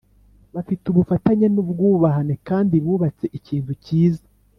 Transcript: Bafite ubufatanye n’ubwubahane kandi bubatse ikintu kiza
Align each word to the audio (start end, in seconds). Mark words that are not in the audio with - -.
Bafite 0.55 0.83
ubufatanye 0.91 1.47
n’ubwubahane 1.49 2.35
kandi 2.47 2.75
bubatse 2.85 3.25
ikintu 3.37 3.71
kiza 3.83 4.25